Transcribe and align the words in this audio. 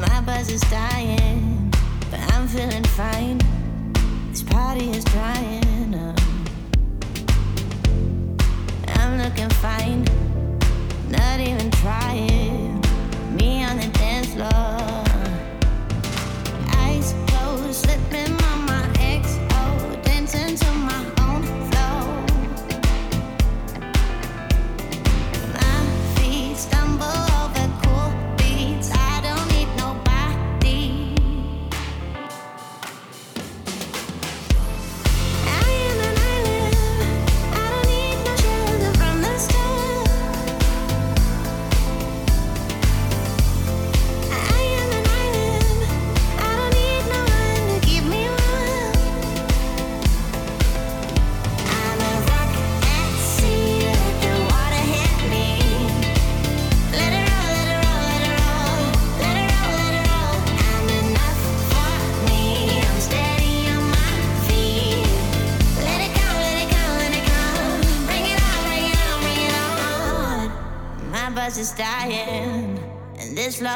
My 0.00 0.20
buzz 0.20 0.50
is 0.50 0.60
dying, 0.62 1.72
but 2.10 2.20
I'm 2.32 2.48
feeling 2.48 2.84
fine. 2.84 3.38
This 4.30 4.42
party 4.42 4.90
is 4.90 5.04
drying. 5.04 5.94
I'm 8.88 9.18
looking 9.18 9.50
fine 9.50 10.13
crying 11.84 12.43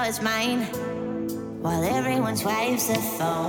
is 0.08 0.22
mine 0.22 0.62
while 1.60 1.84
everyone's 1.84 2.42
waves 2.42 2.88
are 2.88 2.94
phone. 3.18 3.47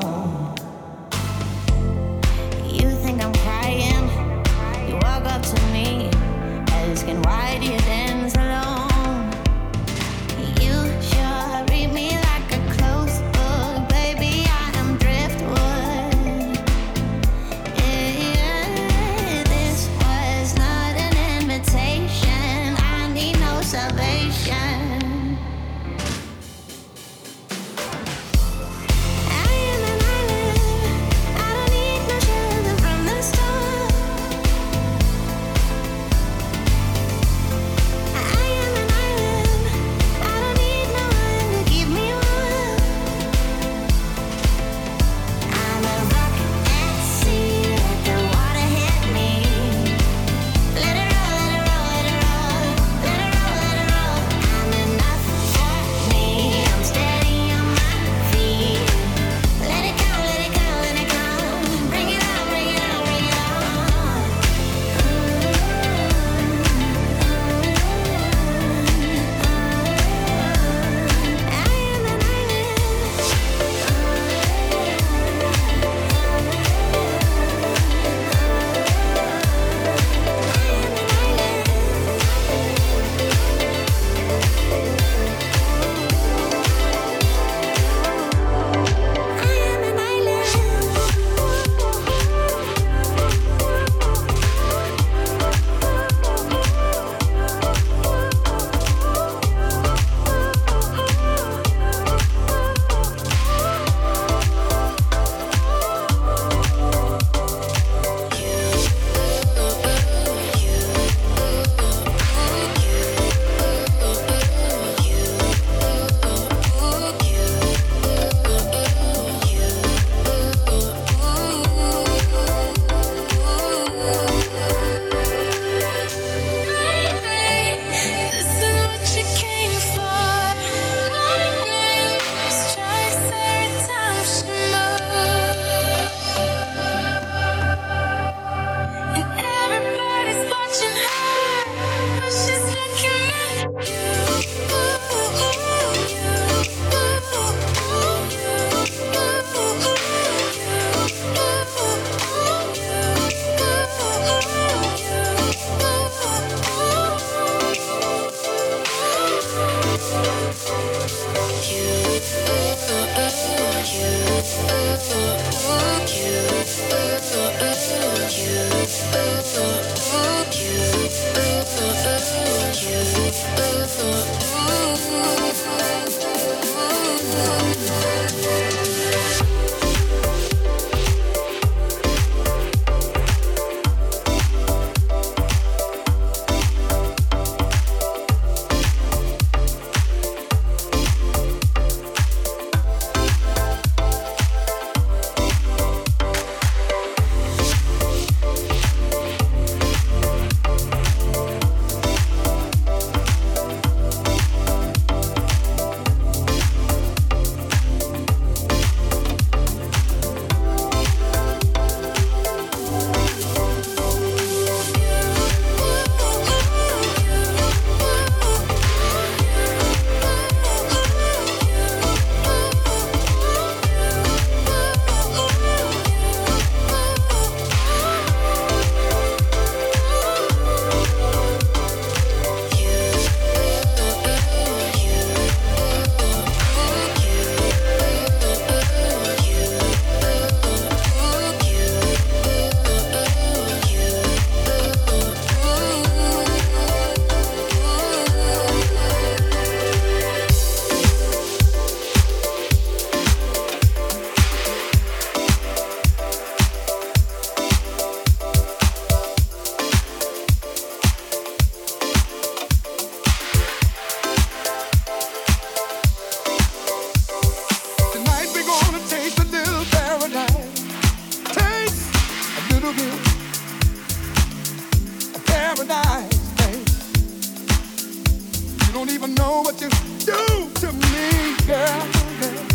don't 279.00 279.12
even 279.12 279.34
know 279.36 279.62
what 279.62 279.80
you 279.80 279.90
do 280.26 280.70
to 280.74 280.92
me, 280.92 281.56
girl. 281.66 282.69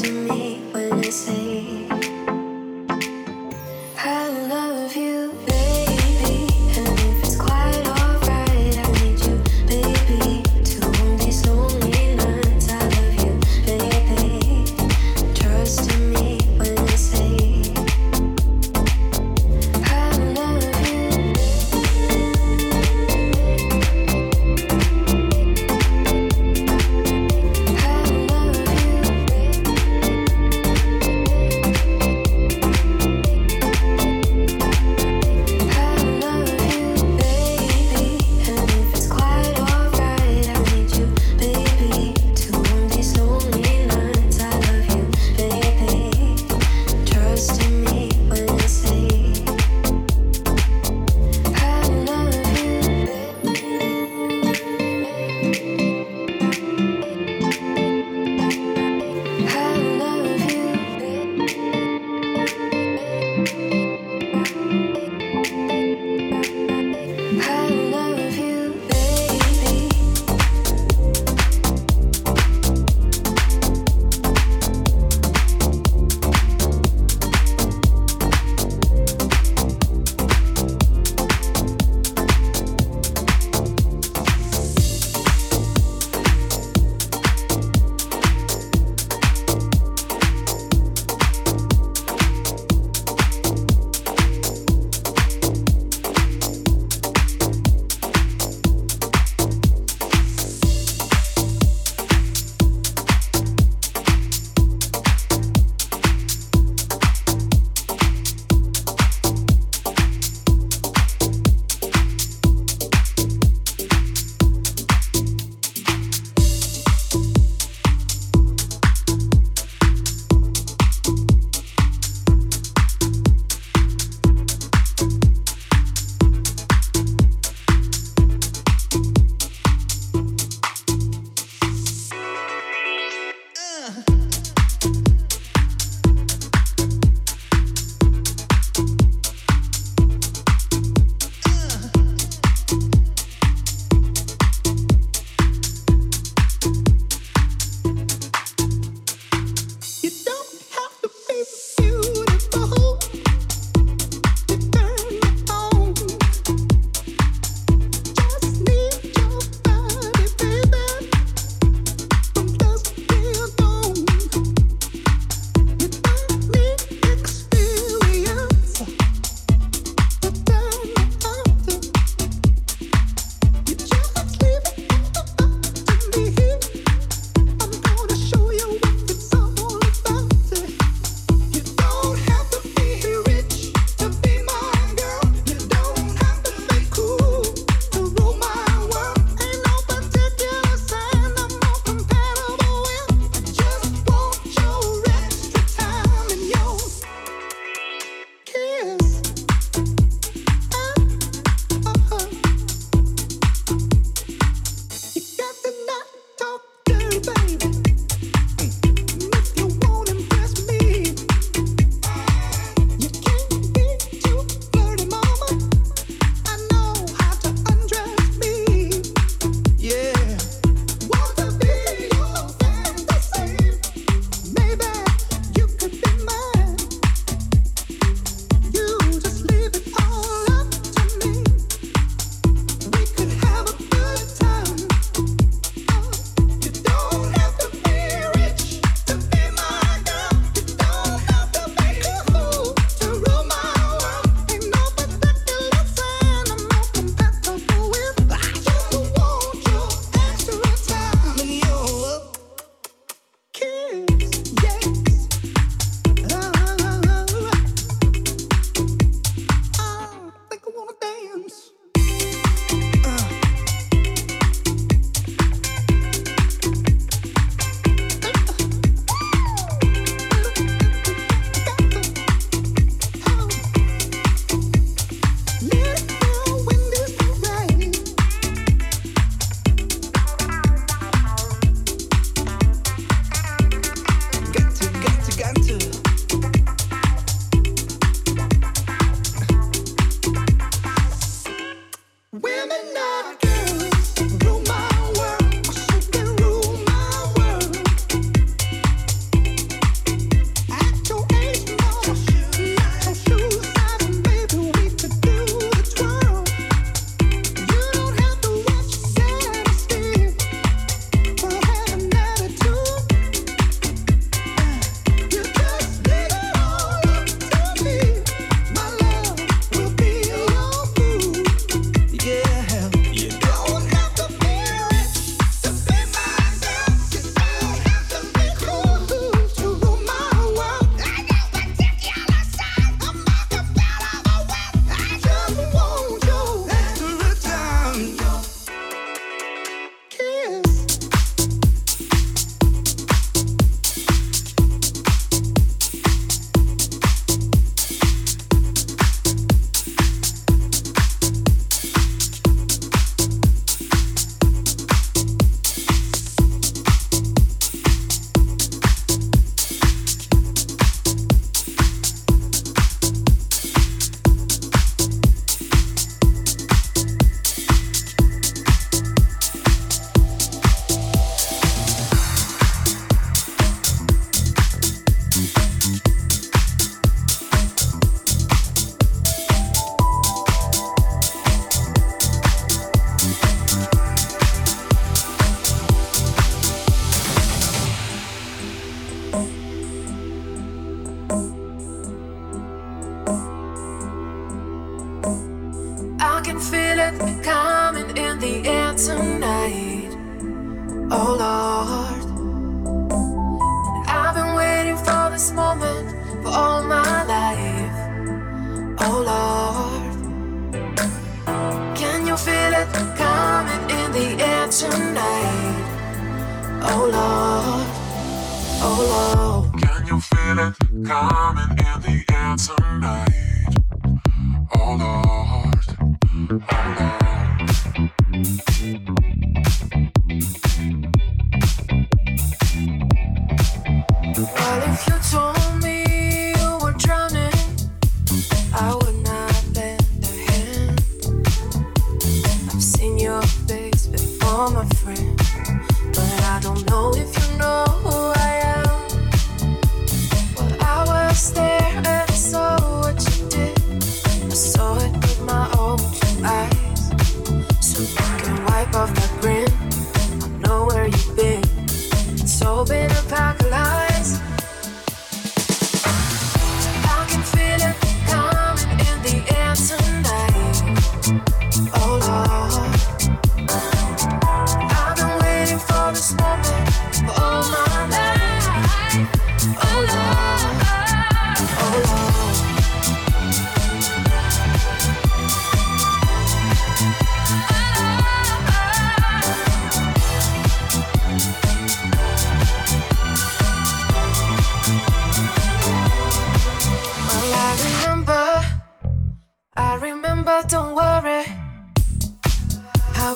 to 0.00 0.10
me. 0.10 0.51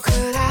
Could 0.06 0.36
I 0.36 0.45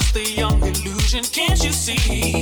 Said 0.00 1.56
Joe 1.56 2.33